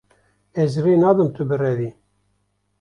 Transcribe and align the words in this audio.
Ez 0.63 0.71
rê 0.83 0.93
nadim 1.01 1.29
tu 1.35 1.43
birevî. 1.49 1.89